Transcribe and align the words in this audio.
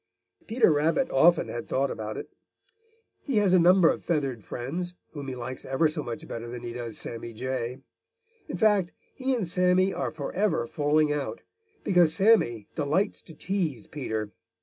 Peter 0.47 0.71
Rabbit 0.71 1.11
often 1.11 1.47
had 1.47 1.67
thought 1.67 1.91
about 1.91 2.17
it. 2.17 2.31
He 3.21 3.37
has 3.37 3.53
a 3.53 3.59
number 3.59 3.87
of 3.87 4.01
feathered 4.03 4.43
friends 4.43 4.95
whom 5.11 5.27
he 5.27 5.35
likes 5.35 5.63
ever 5.63 5.87
so 5.87 6.01
much 6.01 6.27
better 6.27 6.47
than 6.47 6.63
he 6.63 6.73
does 6.73 6.97
Sammy 6.97 7.33
Jay. 7.33 7.77
In 8.47 8.57
fact, 8.57 8.93
he 9.13 9.35
and 9.35 9.47
Sammy 9.47 9.93
are 9.93 10.09
forever 10.09 10.65
falling 10.65 11.13
out, 11.13 11.43
because 11.83 12.15
Sammy 12.15 12.67
delights 12.73 13.21
to 13.21 13.35
tease 13.35 13.85
Peter. 13.85 14.31